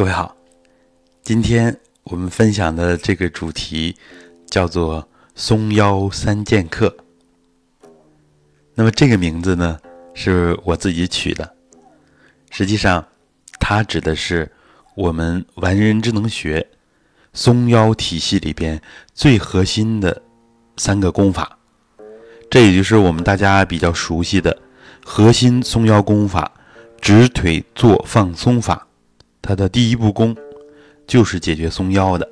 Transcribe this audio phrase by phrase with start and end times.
[0.00, 0.34] 各位好，
[1.22, 3.94] 今天我们分享的这个主题
[4.46, 6.96] 叫做“松腰三剑客”。
[8.74, 9.78] 那么这个名字呢，
[10.14, 11.54] 是我自己取的。
[12.48, 13.06] 实际上，
[13.58, 14.50] 它指的是
[14.94, 16.66] 我们完人智能学
[17.34, 18.80] 松腰体系里边
[19.12, 20.22] 最核心的
[20.78, 21.58] 三个功法。
[22.50, 24.62] 这也就是我们大家比较熟悉的
[25.04, 26.50] 核心松腰功法——
[27.02, 28.86] 直腿坐放松法。
[29.42, 30.36] 它的第一步功
[31.06, 32.28] 就是解决松腰的，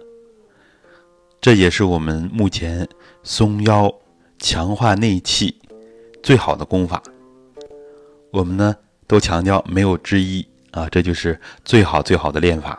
[1.40, 2.88] 这也是我们目前
[3.22, 3.92] 松腰
[4.38, 5.56] 强化内气
[6.22, 7.02] 最好的功法。
[8.30, 8.76] 我们呢
[9.06, 12.78] 都强调没有之一啊，这就是最好最好的练法，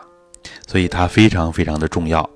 [0.66, 2.28] 所以它非常非常的重要，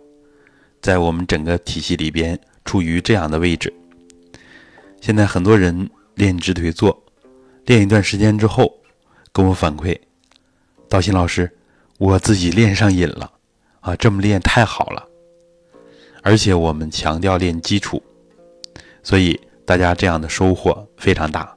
[0.83, 3.73] 在我们整个体系里边处于这样的位置。
[5.01, 7.03] 现在很多人练直腿坐，
[7.67, 8.75] 练一段时间之后
[9.33, 9.99] 跟我反馈，
[10.89, 11.51] 道新老师。
[12.05, 13.33] 我自己练上瘾了，
[13.81, 15.03] 啊，这么练太好了，
[16.23, 18.03] 而且我们强调练基础，
[19.03, 21.57] 所以大家这样的收获非常大。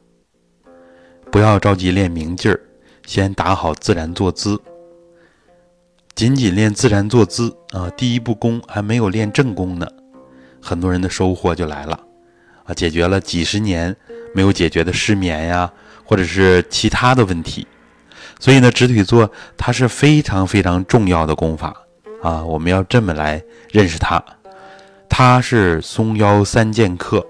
[1.30, 2.58] 不要着急练明劲儿，
[3.06, 4.58] 先打好自然坐姿。
[6.16, 9.86] 仅仅练自然坐姿啊，第一步功还没有练正功呢，
[10.62, 12.00] 很多人的收获就来了，
[12.64, 13.94] 啊，解决了几十年
[14.34, 15.70] 没有解决的失眠呀，
[16.06, 17.68] 或者是其他的问题。
[18.40, 21.76] 所以呢，直腿坐它是非常非常重要的功法
[22.22, 22.44] 啊！
[22.44, 24.24] 我们要这么来认识它，
[25.10, 27.26] 它是松腰三剑客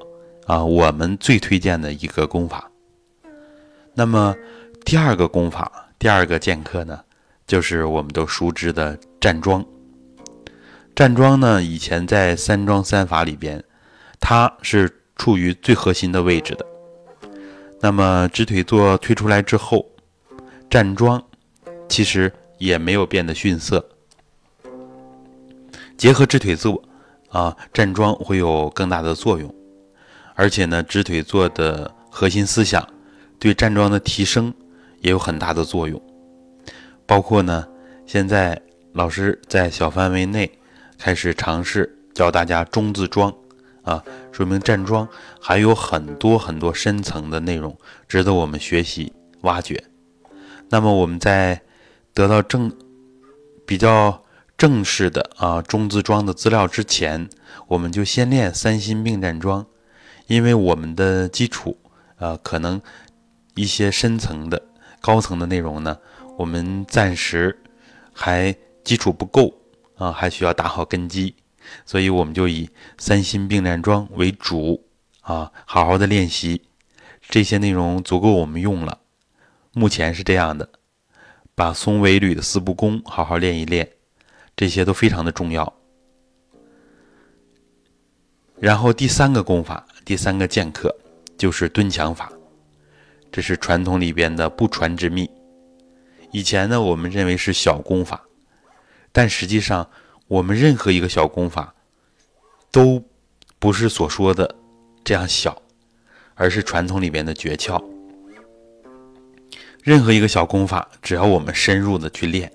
[0.45, 2.69] 啊，我们最推荐的一个功法。
[3.94, 4.36] 那么
[4.83, 6.99] 第二个功法，第二个剑客呢，
[7.47, 9.66] 就是我们都熟知的站桩。
[10.94, 13.64] 站桩呢，以前在三桩三法里边，
[14.19, 16.66] 它是处于最核心的位置的。
[17.80, 19.86] 那么直腿坐推出来之后。
[20.69, 21.23] 站桩
[21.87, 23.83] 其实也没有变得逊色，
[25.97, 26.83] 结合直腿坐
[27.29, 29.53] 啊，站桩会有更大的作用。
[30.36, 32.86] 而且呢，直腿坐的核心思想
[33.39, 34.53] 对站桩的提升
[34.99, 35.99] 也有很大的作用。
[37.05, 37.65] 包括呢，
[38.05, 38.61] 现在
[38.92, 40.52] 老师在小范围内
[40.97, 43.33] 开始尝试教大家中字桩
[43.83, 44.03] 啊，
[44.33, 45.08] 说明站桩
[45.39, 47.75] 还有很多很多深层的内容
[48.08, 49.81] 值得我们学习挖掘。
[50.70, 51.61] 那么我们在
[52.14, 52.72] 得到正
[53.66, 54.23] 比较
[54.58, 57.30] 正式的啊中字桩的资料之前，
[57.67, 59.66] 我们就先练三心并站桩，
[60.28, 61.78] 因为我们的基础
[62.17, 62.82] 啊可能
[63.55, 64.61] 一些深层的
[65.00, 65.98] 高层的内容呢，
[66.38, 67.61] 我们暂时
[68.11, 69.54] 还基础不够
[69.95, 71.36] 啊，还需要打好根基，
[71.86, 74.84] 所以我们就以三心并站桩为主
[75.22, 76.64] 啊，好好的练习
[77.22, 78.99] 这些内容足够我们用了。
[79.77, 80.67] 目前是这样的，
[81.54, 83.88] 把松尾吕的四步功好好练一练，
[84.55, 85.71] 这些都非常的重要。
[88.60, 90.98] 然后第三个功法，第三个剑客
[91.37, 92.32] 就是蹲墙法，
[93.32, 95.30] 这是传统里边的不传之秘。
[96.32, 98.26] 以前呢，我们认为是小功法，
[99.11, 99.87] 但实际上
[100.27, 101.76] 我们任何一个小功法
[102.71, 103.04] 都
[103.60, 104.55] 不是所说的
[105.04, 105.61] 这样小，
[106.33, 107.80] 而是传统里边的诀窍。
[109.87, 112.52] 任何一个小功法，只要我们深入的去练，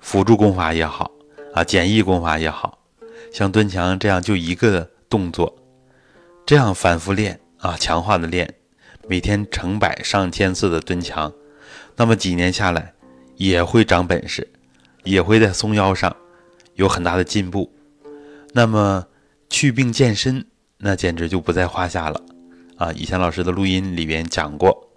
[0.00, 1.08] 辅助功法也好
[1.54, 2.80] 啊，简易功法也好，
[3.32, 5.56] 像蹲墙这样就一个动作，
[6.44, 8.52] 这样反复练啊，强化的练，
[9.06, 11.32] 每天成百上千次的蹲墙，
[11.94, 12.92] 那么几年下来
[13.36, 14.50] 也会长本事，
[15.04, 16.16] 也会在松腰上
[16.74, 17.72] 有很大的进步。
[18.52, 19.06] 那么
[19.48, 20.44] 去病健身，
[20.78, 22.20] 那简直就不在话下了
[22.78, 22.92] 啊！
[22.94, 24.90] 以前老师的录音里边讲过，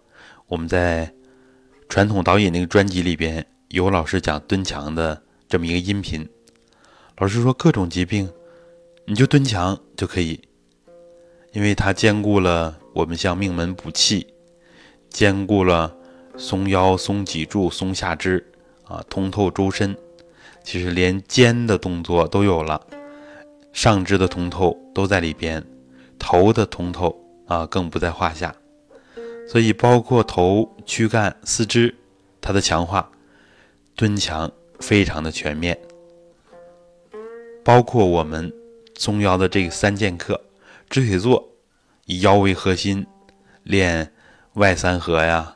[0.48, 1.14] 我们在。
[1.88, 6.28] 传统导引那个专辑里边有老师讲蹲墙的这么一个音频，
[7.18, 8.30] 老师说各种疾病
[9.06, 10.40] 你就蹲墙就可以，
[11.54, 14.28] 因为它兼顾了我们像命门补气，
[15.10, 15.96] 兼顾了
[16.36, 18.46] 松腰、松脊柱、松下肢
[18.84, 19.96] 啊，通透周身，
[20.64, 22.82] 其实连肩的动作都有了，
[23.72, 25.64] 上肢的通透都在里边，
[26.20, 27.18] 头的通透
[27.48, 28.54] 啊更不在话下。
[29.48, 31.96] 所以，包括头、躯干、四肢，
[32.42, 33.12] 它的强化，
[33.96, 35.80] 蹲墙非常的全面。
[37.64, 38.54] 包括我们
[38.96, 40.42] 松腰的这个三剑客，
[40.90, 41.50] 直腿坐，
[42.06, 43.06] 以腰为核心，
[43.64, 44.12] 练
[44.54, 45.56] 外三合呀，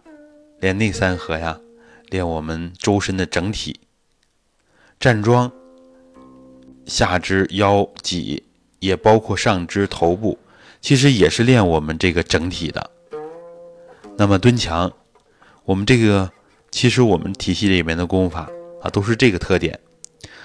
[0.60, 1.60] 练内三合呀，
[2.10, 3.80] 练我们周身的整体。
[5.00, 5.52] 站桩，
[6.86, 8.44] 下肢、腰、脊，
[8.80, 10.38] 也包括上肢、头部，
[10.82, 12.92] 其实也是练我们这个整体的。
[14.20, 14.92] 那么蹲墙，
[15.64, 16.30] 我们这个
[16.72, 18.50] 其实我们体系里面的功法
[18.82, 19.80] 啊，都是这个特点，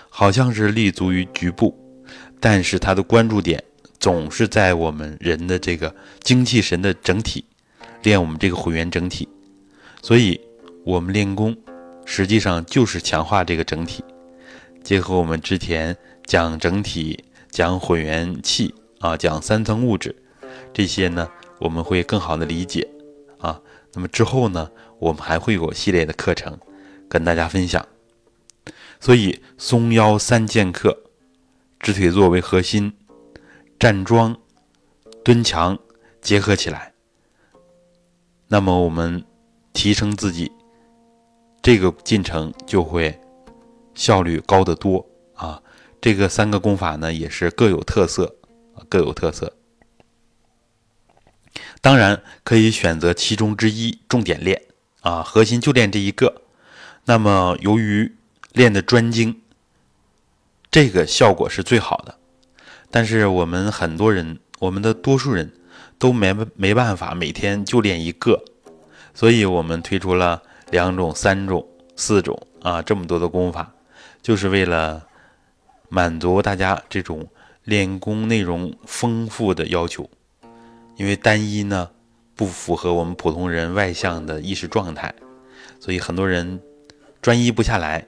[0.08, 1.76] 好像是立足于局部，
[2.38, 3.60] 但是它的关注点
[3.98, 7.44] 总是在我们人的这个精气神的整体，
[8.04, 9.28] 练我们这个混元整体。
[10.00, 10.40] 所以，
[10.84, 11.56] 我们练功
[12.04, 14.04] 实际上就是强化这个整体，
[14.84, 15.96] 结合我们之前
[16.26, 20.14] 讲整体、讲混元气啊、讲三层物质
[20.72, 21.28] 这些呢，
[21.58, 22.88] 我们会更好的理解
[23.44, 23.60] 啊。
[23.92, 26.58] 那么之后呢，我们还会有系列的课程
[27.08, 27.86] 跟大家分享。
[28.98, 30.98] 所以，松腰三剑客，
[31.78, 32.92] 直腿坐为核心，
[33.78, 34.36] 站桩、
[35.22, 35.78] 蹲墙
[36.20, 36.94] 结合起来，
[38.48, 39.24] 那么我们。
[39.76, 40.52] 提升自己，
[41.60, 43.20] 这个进程就会
[43.92, 45.04] 效率高得多
[45.34, 45.60] 啊！
[46.00, 48.32] 这个三个功法呢，也是各有特色，
[48.88, 49.52] 各有特色。
[51.84, 54.62] 当然可以选择其中之一重点练
[55.02, 56.40] 啊，核心就练这一个。
[57.04, 58.10] 那么由于
[58.52, 59.42] 练的专精，
[60.70, 62.16] 这个效果是最好的。
[62.90, 65.52] 但是我们很多人，我们的多数人
[65.98, 68.42] 都没没办法每天就练一个。
[69.12, 73.74] 所以我们推出了两种、三种、四种啊，这么多的功法，
[74.22, 75.06] 就是为了
[75.90, 77.28] 满足大家这种
[77.64, 80.08] 练功内容丰富的要求。
[80.96, 81.90] 因为单一呢
[82.34, 85.14] 不符合我们普通人外向的意识状态，
[85.80, 86.60] 所以很多人
[87.20, 88.06] 专一不下来。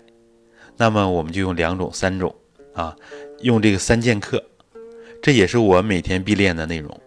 [0.77, 2.35] 那么我们就用两种、三种
[2.75, 2.97] 啊，
[3.41, 4.45] 用这个三剑客，
[5.23, 7.01] 这也是我每天必练的内容。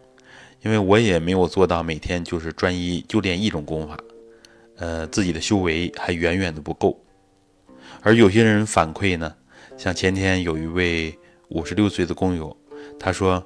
[0.61, 3.97] 因为我也没有做到每天就是专一就练一种功法，
[4.75, 7.01] 呃，自己的修为还远远的不够。
[8.01, 9.33] 而有些人反馈呢，
[9.77, 11.17] 像前天有一位
[11.47, 12.55] 五十六岁的工友，
[12.99, 13.41] 他说：“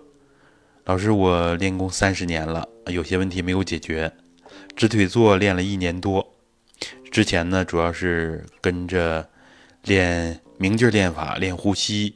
[0.85, 4.11] 老师，我练功三十年了，有些问题没有解决。
[4.75, 6.33] 直腿坐练了一年多，
[7.09, 9.29] 之前呢主要是跟着
[9.83, 12.15] 练明劲练法，练呼吸，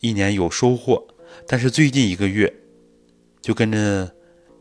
[0.00, 1.06] 一年有收获，
[1.46, 2.52] 但是最近一个月。”
[3.42, 4.10] 就跟着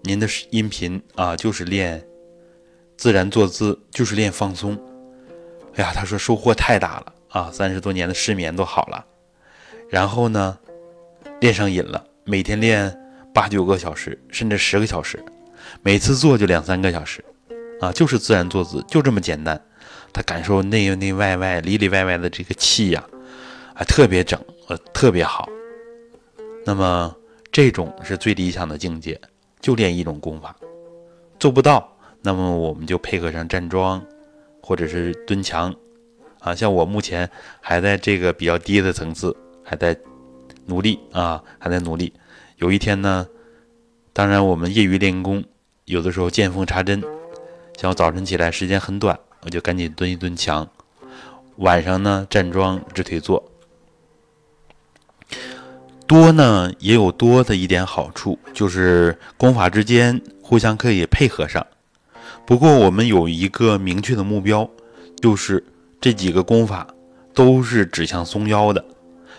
[0.03, 2.01] 您的音频啊，就是练
[2.95, 4.77] 自然坐姿，就是练放松。
[5.75, 9.05] 哎呀，他说收获太大了啊，三十多年的失眠都好了。
[9.89, 10.57] 然后呢，
[11.41, 12.95] 练上瘾了，每天练
[13.33, 15.19] 八九个小时，甚至十个小时，
[15.81, 17.25] 每次做就两三个小时
[17.81, 19.59] 啊，就是自然坐姿，就这么简单。
[20.13, 23.03] 他感受内内外外里里外外的这个气呀，
[23.73, 25.49] 啊，特别整，呃，特别好。
[26.65, 27.15] 那么。
[27.51, 29.19] 这种是最理想的境界，
[29.59, 30.55] 就练一种功法，
[31.39, 33.99] 做不到，那么我们就配合上站桩，
[34.61, 35.73] 或者是蹲墙，
[36.41, 37.27] 啊，像我目前
[37.59, 39.97] 还在这个比较低的层次，还在
[40.69, 42.13] 努力啊，还在努力。
[42.57, 43.27] 有一天呢，
[44.13, 45.43] 当然我们业余练功，
[45.85, 47.03] 有的时候见缝插针，
[47.77, 50.69] 像我早晨起来时间很短，我就赶紧蹲一蹲墙，
[51.57, 53.43] 晚上呢站桩直腿坐。
[56.05, 61.65] 多呢也有多的一点好处，就是功法之间互相可以配合上。
[62.45, 64.67] 不过我们有一个明确的目标，
[65.21, 65.63] 就是
[66.01, 66.87] 这几个功法
[67.33, 68.83] 都是指向松腰的。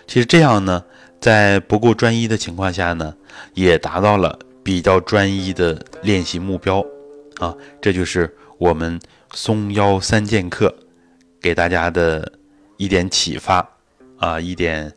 [0.07, 0.85] 其实这样呢，
[1.21, 3.15] 在不够专一的情况下呢，
[3.55, 6.85] 也达到了比较专一的练习目标
[7.39, 7.55] 啊。
[7.81, 8.99] 这就是我们
[9.35, 10.75] 松腰三剑客
[11.41, 12.33] 给大家的
[12.79, 13.69] 一点启发
[14.19, 14.93] 啊，一点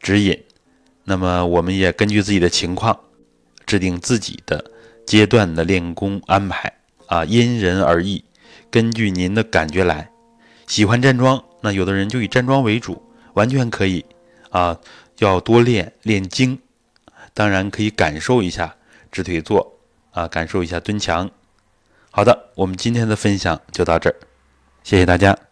[0.00, 0.36] 指引。
[1.04, 2.98] 那么我们也根据自己的情况，
[3.64, 4.64] 制定自己的
[5.06, 6.72] 阶段的练功安排
[7.06, 8.22] 啊，因人而异，
[8.70, 10.10] 根据您的感觉来。
[10.66, 13.02] 喜欢站桩，那有的人就以站桩为主，
[13.34, 14.04] 完全可以
[14.50, 14.78] 啊，
[15.20, 16.58] 要多练练精。
[17.32, 18.76] 当然可以感受一下
[19.12, 19.78] 直腿坐
[20.10, 21.30] 啊，感受一下蹲墙。
[22.10, 24.16] 好的，我们今天的分享就到这儿，
[24.82, 25.49] 谢谢大家。